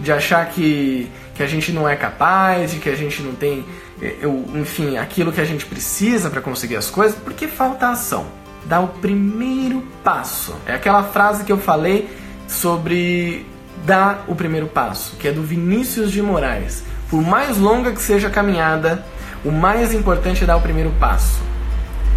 [0.00, 3.64] de achar que, que a gente não é capaz, de que a gente não tem
[4.00, 8.26] eu, enfim, aquilo que a gente precisa para conseguir as coisas, porque falta ação.
[8.66, 10.54] Dá o primeiro passo.
[10.66, 12.08] É aquela frase que eu falei
[12.48, 13.46] sobre
[13.84, 16.82] dar o primeiro passo, que é do Vinícius de Moraes.
[17.10, 19.04] Por mais longa que seja a caminhada,
[19.44, 21.42] o mais importante é dar o primeiro passo.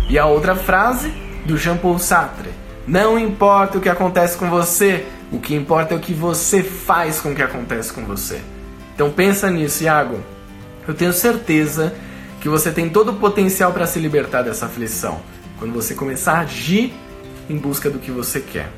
[0.10, 1.12] E a outra frase
[1.46, 2.52] do Jean Paul Sartre:
[2.88, 7.20] Não importa o que acontece com você, o que importa é o que você faz
[7.20, 8.42] com o que acontece com você.
[8.96, 10.20] Então pensa nisso, Iago.
[10.88, 11.94] Eu tenho certeza
[12.40, 15.20] que você tem todo o potencial para se libertar dessa aflição
[15.60, 16.94] quando você começar a agir
[17.50, 18.70] em busca do que você quer.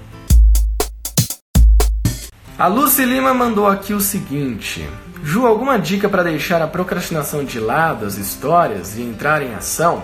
[2.58, 4.86] A Lucy Lima mandou aqui o seguinte:
[5.24, 10.04] Ju, alguma dica para deixar a procrastinação de lado, as histórias e entrar em ação?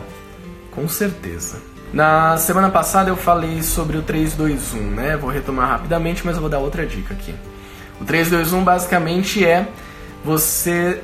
[0.71, 1.57] Com certeza.
[1.93, 5.17] Na semana passada eu falei sobre o 321, né?
[5.17, 7.33] Vou retomar rapidamente, mas eu vou dar outra dica aqui.
[8.01, 9.67] O 321 basicamente é
[10.23, 11.01] você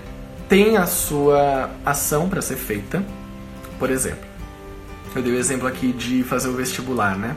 [0.49, 3.03] tem a sua ação para ser feita.
[3.79, 4.30] Por exemplo,
[5.15, 7.35] eu dei o exemplo aqui de fazer o vestibular, né?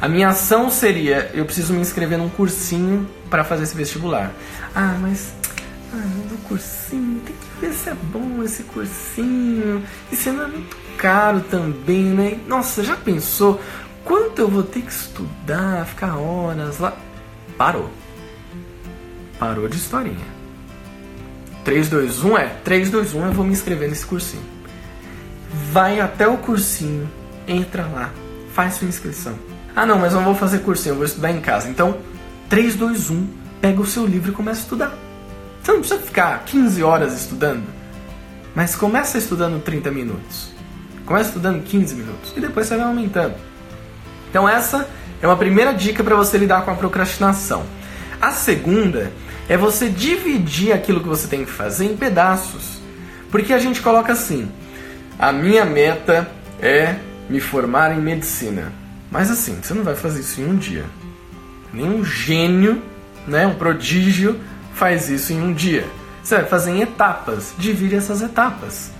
[0.00, 4.32] A minha ação seria: eu preciso me inscrever num cursinho para fazer esse vestibular.
[4.74, 5.32] Ah, mas
[5.92, 9.82] ah, do cursinho, tem que ver se é bom esse cursinho.
[10.12, 12.38] Se não é muito caro também, né?
[12.46, 13.60] Nossa, já pensou
[14.04, 16.96] quanto eu vou ter que estudar, ficar horas lá?
[17.56, 17.90] Parou.
[19.38, 20.40] Parou de historinha.
[21.64, 24.59] 321 é 321 eu vou me inscrever nesse cursinho.
[25.72, 27.10] Vai até o cursinho,
[27.46, 28.10] entra lá,
[28.54, 29.34] faz sua inscrição.
[29.74, 31.68] Ah não, mas não vou fazer cursinho, eu vou estudar em casa.
[31.68, 31.98] Então
[32.48, 33.26] 3, 2, 1,
[33.60, 34.92] pega o seu livro e começa a estudar.
[35.62, 37.64] Você não precisa ficar 15 horas estudando,
[38.54, 40.50] mas começa estudando 30 minutos.
[41.04, 43.34] Começa estudando 15 minutos e depois você vai aumentando.
[44.28, 44.88] Então essa
[45.20, 47.64] é uma primeira dica para você lidar com a procrastinação.
[48.20, 49.12] A segunda
[49.48, 52.80] é você dividir aquilo que você tem que fazer em pedaços.
[53.30, 54.50] Porque a gente coloca assim:
[55.20, 56.26] a minha meta
[56.62, 56.96] é
[57.28, 58.72] me formar em medicina.
[59.10, 60.86] Mas assim, você não vai fazer isso em um dia.
[61.74, 62.82] Nenhum gênio,
[63.26, 64.40] né, um prodígio
[64.72, 65.86] faz isso em um dia.
[66.22, 67.52] Você vai fazer em etapas.
[67.58, 68.92] Divide essas etapas.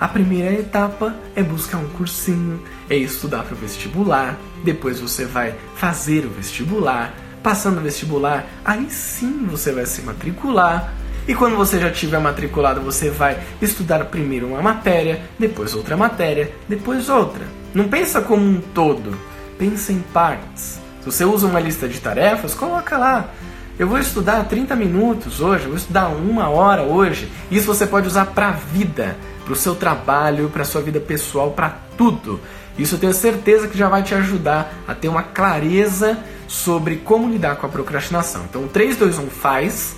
[0.00, 5.54] A primeira etapa é buscar um cursinho, é estudar para o vestibular, depois você vai
[5.76, 7.14] fazer o vestibular,
[7.44, 10.92] passando o vestibular, aí sim você vai se matricular.
[11.26, 16.52] E quando você já tiver matriculado, você vai estudar primeiro uma matéria, depois outra matéria,
[16.68, 17.44] depois outra.
[17.72, 19.16] Não pensa como um todo,
[19.58, 20.80] pensa em partes.
[21.00, 23.30] Se você usa uma lista de tarefas, coloca lá.
[23.78, 27.28] Eu vou estudar 30 minutos hoje, eu vou estudar uma hora hoje.
[27.50, 30.98] Isso você pode usar para a vida para o seu trabalho, para a sua vida
[30.98, 32.40] pessoal, para tudo.
[32.78, 37.28] Isso eu tenho certeza que já vai te ajudar a ter uma clareza sobre como
[37.28, 38.44] lidar com a procrastinação.
[38.48, 39.96] Então, 3, 2, 1, faz.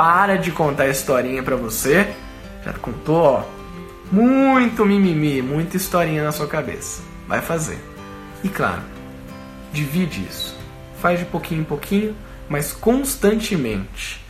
[0.00, 2.08] Para de contar historinha para você.
[2.64, 3.44] Já contou, ó,
[4.10, 7.02] muito mimimi, muita historinha na sua cabeça.
[7.28, 7.78] Vai fazer.
[8.42, 8.80] E claro,
[9.70, 10.56] divide isso.
[11.02, 12.16] Faz de pouquinho em pouquinho,
[12.48, 14.24] mas constantemente.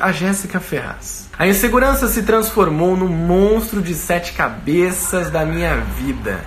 [0.00, 1.30] A Jéssica Ferraz.
[1.38, 6.44] A insegurança se transformou no monstro de sete cabeças da minha vida.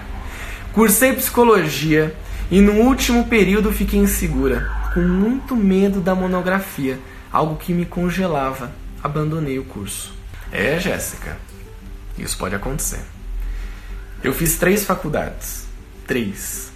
[0.73, 2.13] Cursei psicologia
[2.51, 6.99] e no último período fiquei insegura, com muito medo da monografia,
[7.31, 8.71] algo que me congelava.
[9.03, 10.11] Abandonei o curso.
[10.51, 11.37] É, Jéssica,
[12.17, 13.01] isso pode acontecer.
[14.23, 15.67] Eu fiz três faculdades.
[16.07, 16.71] Três.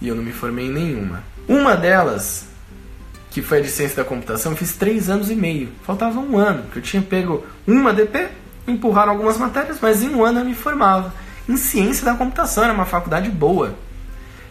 [0.00, 1.22] E eu não me formei em nenhuma.
[1.46, 2.46] Uma delas
[3.30, 5.68] que foi a de ciência da computação, eu fiz três anos e meio.
[5.84, 8.26] Faltava um ano, que eu tinha pego uma DP,
[8.66, 11.14] empurraram algumas matérias, mas em um ano eu me formava.
[11.48, 13.76] Em ciência da computação, era uma faculdade boa.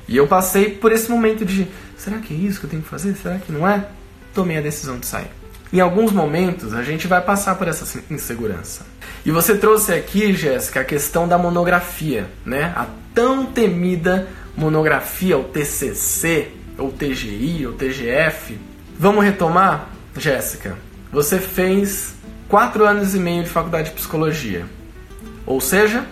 [0.07, 2.89] E eu passei por esse momento de: será que é isso que eu tenho que
[2.89, 3.15] fazer?
[3.15, 3.87] Será que não é?
[4.33, 5.29] Tomei a decisão de sair.
[5.73, 8.85] Em alguns momentos a gente vai passar por essa insegurança.
[9.25, 12.73] E você trouxe aqui, Jéssica, a questão da monografia, né?
[12.75, 18.57] A tão temida monografia, o TCC, ou TGI, ou TGF,
[18.97, 19.89] Vamos retomar?
[20.17, 20.77] Jéssica,
[21.11, 22.15] você fez
[22.47, 24.65] quatro anos e meio de faculdade de psicologia.
[25.45, 26.05] Ou seja,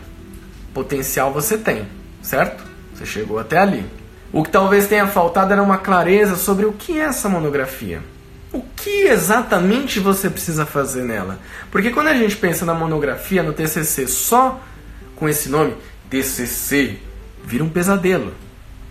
[0.74, 1.88] potencial você tem,
[2.22, 2.62] certo?
[2.93, 3.86] Você chegou até ali.
[4.34, 8.02] O que talvez tenha faltado era uma clareza sobre o que é essa monografia.
[8.52, 11.39] O que exatamente você precisa fazer nela?
[11.69, 14.60] Porque quando a gente pensa na monografia, no TCC, só
[15.15, 15.76] com esse nome,
[16.10, 16.98] TCC,
[17.46, 18.34] vira um pesadelo.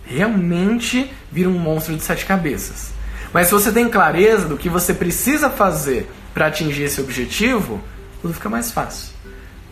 [0.05, 2.93] Realmente vira um monstro de sete cabeças.
[3.33, 7.83] Mas se você tem clareza do que você precisa fazer para atingir esse objetivo,
[8.21, 9.13] tudo fica mais fácil.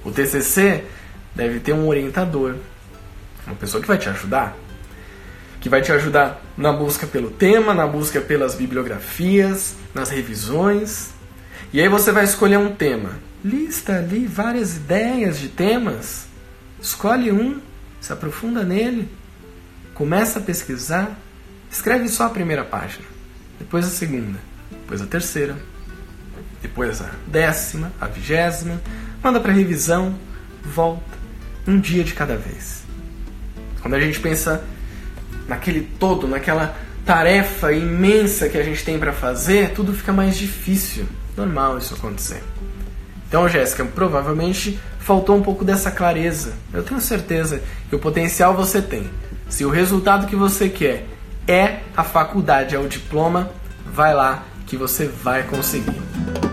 [0.04, 0.84] O TCC
[1.34, 2.56] deve ter um orientador,
[3.48, 4.54] uma pessoa que vai te ajudar,
[5.62, 11.12] que vai te ajudar na busca pelo tema, na busca pelas bibliografias, nas revisões.
[11.72, 13.12] E aí você vai escolher um tema.
[13.46, 16.26] Lista ali várias ideias de temas.
[16.82, 17.62] Escolhe um,
[18.02, 19.08] se aprofunda nele,
[19.94, 21.18] começa a pesquisar,
[21.72, 23.12] escreve só a primeira página
[23.62, 24.40] depois a segunda,
[24.72, 25.56] depois a terceira,
[26.62, 28.82] depois a décima, a vigésima,
[29.24, 30.16] manda para revisão,
[30.64, 31.18] volta,
[31.68, 32.84] um dia de cada vez.
[33.82, 34.64] Quando a gente pensa
[35.48, 36.76] naquele todo, naquela
[37.06, 41.06] tarefa imensa que a gente tem para fazer, tudo fica mais difícil.
[41.36, 42.44] Normal isso acontecer.
[43.28, 46.54] Então, Jéssica, provavelmente faltou um pouco dessa clareza.
[46.74, 49.10] Eu tenho certeza que o potencial você tem.
[49.50, 51.06] Se o resultado que você quer
[51.48, 53.50] é a faculdade, é o diploma,
[53.86, 56.51] vai lá que você vai conseguir.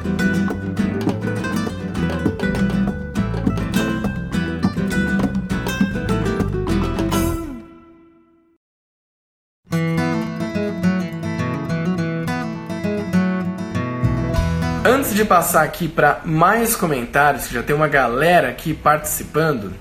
[15.18, 19.74] De passar aqui para mais comentários, que já tem uma galera aqui participando,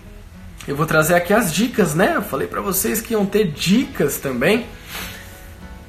[0.67, 2.13] eu vou trazer aqui as dicas, né?
[2.15, 4.65] Eu falei para vocês que iam ter dicas também.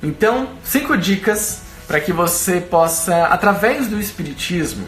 [0.02, 4.86] Então, cinco dicas para que você possa, através do Espiritismo,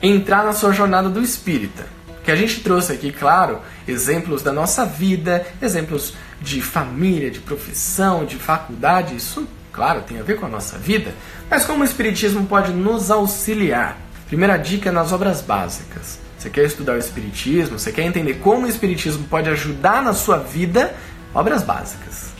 [0.00, 1.84] entrar na sua jornada do espírita.
[2.22, 8.24] Que a gente trouxe aqui, claro, exemplos da nossa vida, exemplos de família, de profissão,
[8.24, 11.14] de faculdade, isso, claro, tem a ver com a nossa vida,
[11.48, 13.96] mas como o Espiritismo pode nos auxiliar?
[14.26, 16.18] Primeira dica nas obras básicas.
[16.36, 17.78] Você quer estudar o Espiritismo?
[17.78, 20.92] Você quer entender como o Espiritismo pode ajudar na sua vida?
[21.32, 22.32] Obras básicas.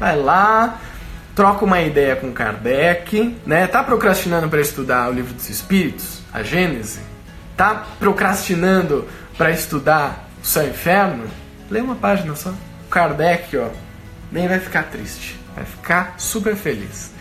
[0.00, 0.80] Vai lá,
[1.36, 3.68] troca uma ideia com Kardec, né?
[3.68, 6.98] Tá procrastinando para estudar o livro dos Espíritos, a Gênese?
[7.56, 9.06] Tá procrastinando
[9.38, 11.24] para estudar o Céu e Inferno?
[11.70, 12.52] Lê uma página só.
[12.90, 13.68] Kardec, ó,
[14.32, 17.12] nem vai ficar triste, vai ficar super feliz.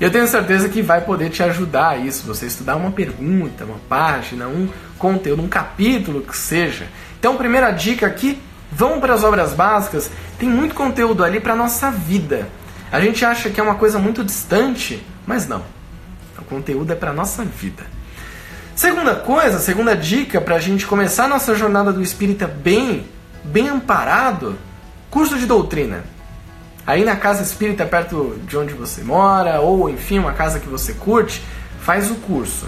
[0.00, 3.78] Eu tenho certeza que vai poder te ajudar a isso, você estudar uma pergunta, uma
[3.88, 4.68] página, um
[4.98, 6.88] conteúdo, um capítulo que seja.
[7.18, 8.40] Então, primeira dica aqui,
[8.70, 12.48] vão para as obras básicas, tem muito conteúdo ali para nossa vida.
[12.90, 15.62] A gente acha que é uma coisa muito distante, mas não.
[16.38, 17.84] O conteúdo é para nossa vida.
[18.74, 23.06] Segunda coisa, segunda dica para a gente começar a nossa jornada do espírita bem,
[23.44, 24.58] bem amparado,
[25.10, 26.02] curso de doutrina.
[26.86, 30.92] Aí na casa espírita perto de onde você mora, ou enfim, uma casa que você
[30.92, 31.42] curte,
[31.80, 32.66] faz o curso.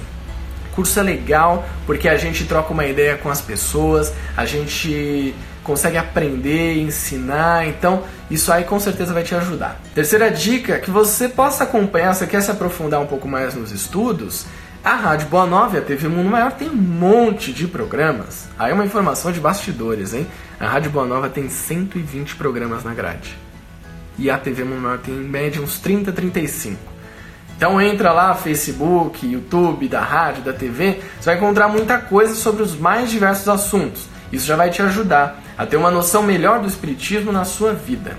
[0.70, 5.34] O curso é legal porque a gente troca uma ideia com as pessoas, a gente
[5.64, 9.80] consegue aprender, ensinar, então isso aí com certeza vai te ajudar.
[9.94, 14.46] Terceira dica, que você possa acompanhar, você quer se aprofundar um pouco mais nos estudos,
[14.84, 18.46] a Rádio Boa Nova e a TV Mundo Maior tem um monte de programas.
[18.58, 20.26] Aí uma informação de bastidores, hein?
[20.60, 23.43] A Rádio Boa Nova tem 120 programas na grade
[24.18, 26.78] e a TV Mundial tem em média uns 30, 35.
[27.56, 32.62] Então entra lá, Facebook, YouTube, da rádio, da TV, você vai encontrar muita coisa sobre
[32.62, 34.02] os mais diversos assuntos.
[34.32, 38.16] Isso já vai te ajudar a ter uma noção melhor do espiritismo na sua vida.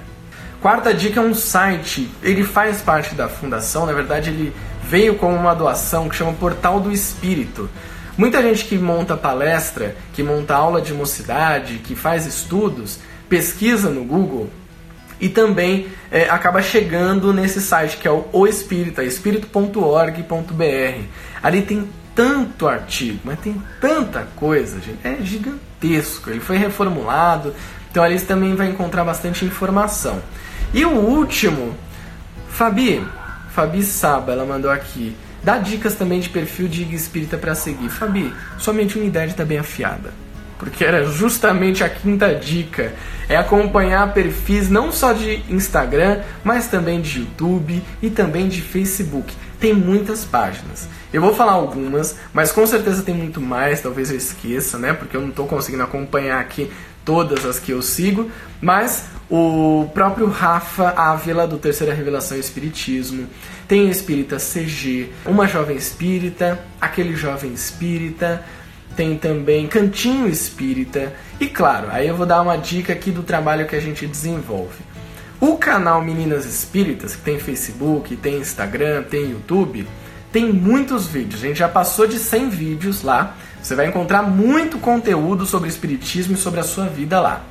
[0.61, 2.09] Quarta dica é um site.
[2.23, 4.53] Ele faz parte da fundação, na verdade ele
[4.83, 7.69] veio como uma doação que chama Portal do Espírito.
[8.17, 14.05] Muita gente que monta palestra, que monta aula de mocidade, que faz estudos, pesquisa no
[14.05, 14.49] Google
[15.19, 21.03] e também é, acaba chegando nesse site que é o O Espírita, espírito.org.br.
[21.41, 26.29] Ali tem tanto artigo, mas tem tanta coisa, gente, é gigantesco.
[26.29, 27.53] Ele foi reformulado,
[27.91, 30.21] então ali você também vai encontrar bastante informação.
[30.73, 31.75] E o último,
[32.49, 33.05] Fabi,
[33.51, 35.15] Fabi Saba, ela mandou aqui.
[35.43, 37.89] Dá dicas também de perfil de espírita para seguir.
[37.89, 40.24] Fabi, somente uma ideia está bem afiada
[40.57, 42.93] porque era justamente a quinta dica.
[43.27, 49.33] É acompanhar perfis não só de Instagram, mas também de YouTube e também de Facebook.
[49.59, 50.87] Tem muitas páginas.
[51.11, 54.93] Eu vou falar algumas, mas com certeza tem muito mais, talvez eu esqueça, né?
[54.93, 56.69] Porque eu não estou conseguindo acompanhar aqui
[57.05, 63.27] todas as que eu sigo, mas o próprio Rafa Ávila, do Terceira Revelação Espiritismo,
[63.67, 68.43] tem Espírita CG, uma jovem espírita, aquele jovem espírita,
[68.95, 73.67] tem também Cantinho Espírita e claro, aí eu vou dar uma dica aqui do trabalho
[73.67, 74.83] que a gente desenvolve.
[75.39, 79.85] O canal Meninas Espíritas, que tem Facebook, tem Instagram, tem YouTube,
[80.31, 81.43] tem muitos vídeos.
[81.43, 83.35] A gente já passou de 100 vídeos lá.
[83.61, 87.43] Você vai encontrar muito conteúdo sobre espiritismo e sobre a sua vida lá.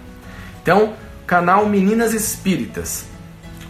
[0.63, 0.95] Então,
[1.27, 3.05] canal Meninas Espíritas.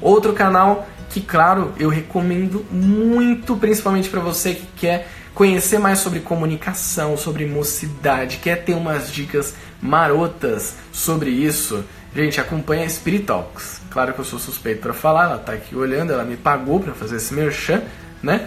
[0.00, 6.20] Outro canal que, claro, eu recomendo muito, principalmente para você que quer conhecer mais sobre
[6.20, 13.82] comunicação, sobre mocidade, quer ter umas dicas marotas sobre isso, gente, acompanha a Spirit Talks.
[13.90, 16.94] Claro que eu sou suspeito para falar, ela tá aqui olhando, ela me pagou para
[16.94, 17.82] fazer esse merchan,
[18.22, 18.46] né?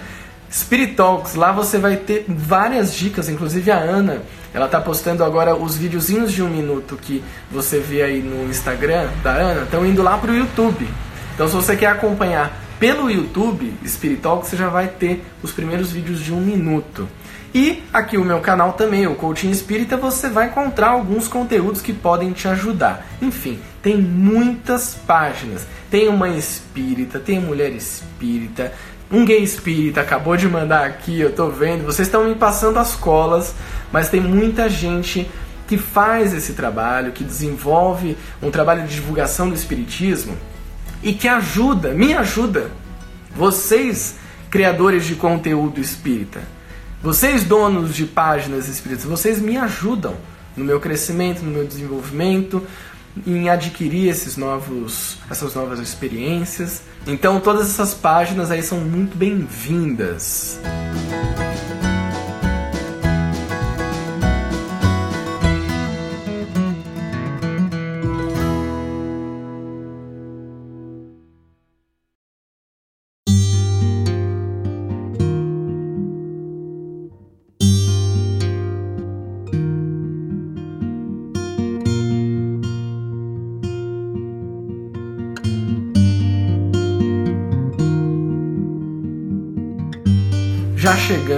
[0.50, 4.22] Spirit Talks, lá você vai ter várias dicas, inclusive a Ana,
[4.54, 7.22] ela tá postando agora os videozinhos de um minuto que
[7.52, 10.88] você vê aí no Instagram da Ana, estão indo lá pro YouTube.
[11.36, 16.20] Então se você quer acompanhar pelo YouTube Espiritual você já vai ter os primeiros vídeos
[16.20, 17.08] de um minuto.
[17.54, 21.94] E aqui o meu canal também, o Coaching Espírita, você vai encontrar alguns conteúdos que
[21.94, 23.08] podem te ajudar.
[23.22, 25.66] Enfim, tem muitas páginas.
[25.90, 28.74] Tem uma espírita, tem mulher espírita,
[29.10, 31.86] um gay espírita acabou de mandar aqui, eu tô vendo.
[31.86, 33.56] Vocês estão me passando as colas,
[33.92, 35.30] mas tem muita gente
[35.66, 40.38] que faz esse trabalho, que desenvolve um trabalho de divulgação do espiritismo
[41.08, 42.70] e que ajuda, me ajuda,
[43.34, 44.16] vocês
[44.50, 46.42] criadores de conteúdo espírita,
[47.02, 50.16] vocês donos de páginas espíritas, vocês me ajudam
[50.58, 52.62] no meu crescimento, no meu desenvolvimento,
[53.26, 56.82] em adquirir esses novos, essas novas experiências.
[57.08, 60.60] Então todas essas páginas aí são muito bem-vindas.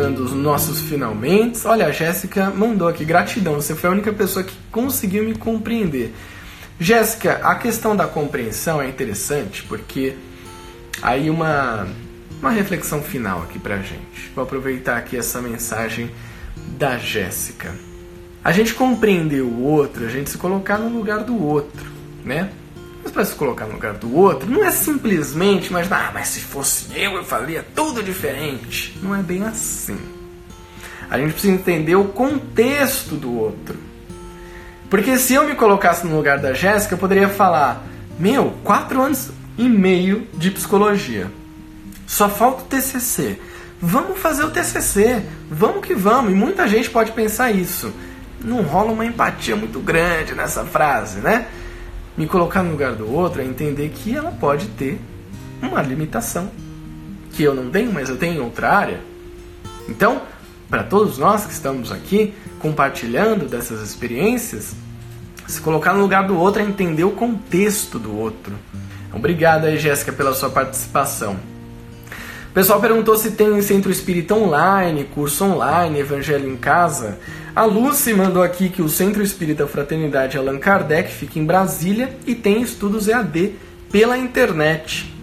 [0.09, 1.65] Chegando os nossos finalmente.
[1.65, 6.13] Olha, a Jéssica mandou aqui, gratidão, você foi a única pessoa que conseguiu me compreender.
[6.79, 10.15] Jéssica, a questão da compreensão é interessante porque
[11.01, 11.87] Aí uma
[12.41, 14.31] uma reflexão final aqui pra gente.
[14.33, 16.09] Vou aproveitar aqui essa mensagem
[16.77, 17.75] da Jéssica.
[18.41, 21.85] A gente compreender o outro, a gente se colocar no lugar do outro,
[22.23, 22.49] né?
[23.25, 27.13] Se colocar no lugar do outro, não é simplesmente, mas, ah, mas se fosse eu,
[27.13, 28.97] eu faria tudo diferente.
[29.01, 29.97] Não é bem assim.
[31.09, 33.77] A gente precisa entender o contexto do outro.
[34.89, 37.83] Porque se eu me colocasse no lugar da Jéssica, eu poderia falar:
[38.19, 41.31] Meu, quatro anos e meio de psicologia.
[42.07, 43.39] Só falta o TCC.
[43.81, 45.23] Vamos fazer o TCC.
[45.49, 46.31] Vamos que vamos.
[46.31, 47.93] E muita gente pode pensar isso.
[48.43, 51.47] Não rola uma empatia muito grande nessa frase, né?
[52.19, 54.99] Me colocar no lugar do outro é entender que ela pode ter
[55.61, 56.51] uma limitação.
[57.31, 58.99] Que eu não tenho, mas eu tenho em outra área.
[59.87, 60.23] Então,
[60.69, 64.75] para todos nós que estamos aqui compartilhando dessas experiências,
[65.47, 68.53] se colocar no lugar do outro é entender o contexto do outro.
[69.13, 71.37] Obrigado aí, Jéssica, pela sua participação.
[72.49, 77.17] O pessoal perguntou se tem centro espírita online, curso online, evangelho em casa.
[77.59, 82.33] A Lucy mandou aqui que o Centro Espírita Fraternidade Allan Kardec fica em Brasília e
[82.33, 83.51] tem estudos EAD
[83.91, 85.13] pela internet.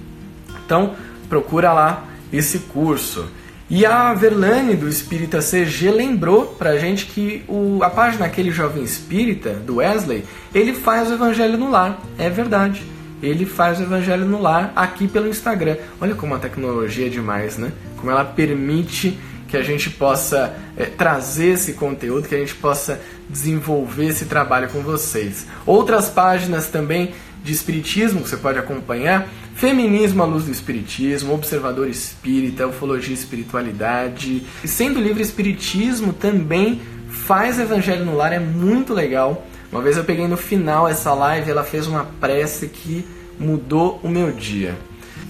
[0.63, 0.95] Então,
[1.31, 3.25] procura lá esse curso.
[3.71, 8.83] E a Verlane do Espírita CG lembrou pra gente que o, a página Aquele Jovem
[8.83, 10.23] Espírita, do Wesley,
[10.55, 11.99] ele faz o Evangelho no Lar.
[12.19, 12.85] É verdade.
[13.23, 15.79] Ele faz o Evangelho no Lar aqui pelo Instagram.
[16.03, 17.73] Olha como a tecnologia é demais, né?
[17.97, 19.19] Como ela permite
[19.57, 24.69] que a gente possa é, trazer esse conteúdo, que a gente possa desenvolver esse trabalho
[24.69, 25.47] com vocês.
[25.65, 31.89] Outras páginas também de Espiritismo que você pode acompanhar Feminismo à Luz do Espiritismo, Observador
[31.89, 34.43] Espírita, Ufologia e Espiritualidade.
[34.63, 39.47] E sendo livre Espiritismo também faz Evangelho no Lar, é muito legal.
[39.73, 43.07] Uma vez eu peguei no final essa live, ela fez uma prece que
[43.39, 44.77] mudou o meu dia.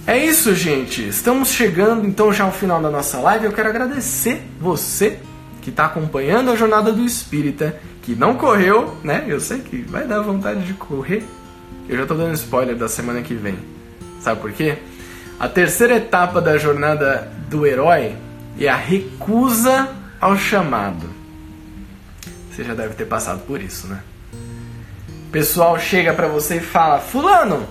[0.07, 1.09] É isso, gente.
[1.09, 3.47] Estamos chegando então já ao final da nossa live.
[3.47, 5.19] Eu quero agradecer você
[5.61, 9.25] que está acompanhando a jornada do Espírita, que não correu, né?
[9.27, 11.25] Eu sei que vai dar vontade de correr.
[11.89, 13.59] Eu já estou dando spoiler da semana que vem.
[14.21, 14.79] Sabe por quê?
[15.41, 18.15] A terceira etapa da jornada do herói
[18.61, 19.89] é a recusa
[20.21, 21.11] ao chamado.
[22.49, 24.05] Você já deve ter passado por isso, né?
[25.27, 27.67] O pessoal chega para você e fala: Fulano,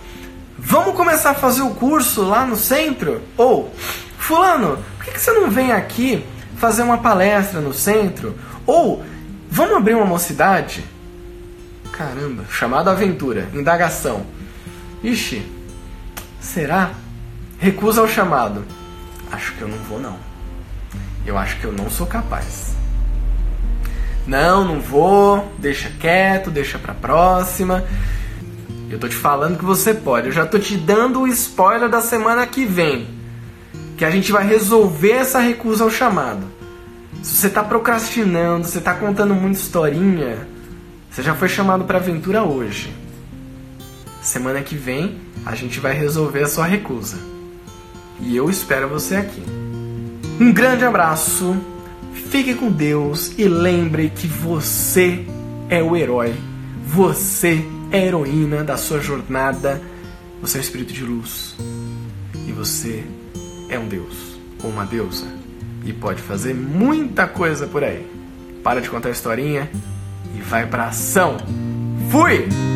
[0.65, 3.21] vamos começar a fazer o curso lá no centro?
[3.37, 3.73] Ou,
[4.17, 6.25] Fulano, por que você não vem aqui
[6.57, 8.35] fazer uma palestra no centro?
[8.65, 9.03] Ou,
[9.49, 10.83] vamos abrir uma mocidade?
[11.91, 14.25] Caramba, chamada aventura, indagação.
[15.03, 15.55] Ixi,
[16.45, 16.91] Será?
[17.57, 18.63] Recusa o chamado.
[19.31, 20.15] Acho que eu não vou não.
[21.25, 22.75] Eu acho que eu não sou capaz.
[24.27, 25.51] Não, não vou.
[25.57, 27.83] Deixa quieto, deixa pra próxima.
[28.95, 30.27] Eu tô te falando que você pode.
[30.27, 33.05] Eu já tô te dando o spoiler da semana que vem.
[33.97, 36.45] Que a gente vai resolver essa recusa ao chamado.
[37.21, 40.47] Se você tá procrastinando, você tá contando muita historinha,
[41.11, 42.95] você já foi chamado para aventura hoje.
[44.21, 47.17] Semana que vem a gente vai resolver a sua recusa.
[48.21, 49.43] E eu espero você aqui.
[50.39, 51.53] Um grande abraço,
[52.29, 55.25] fique com Deus e lembre que você
[55.69, 56.33] é o herói,
[56.87, 59.81] você é a heroína da sua jornada,
[60.41, 61.55] você é o espírito de luz
[62.47, 63.03] e você
[63.69, 65.25] é um Deus ou uma deusa
[65.83, 68.05] e pode fazer muita coisa por aí.
[68.63, 69.69] Para de contar a historinha
[70.35, 71.37] e vai pra ação.
[72.09, 72.74] Fui!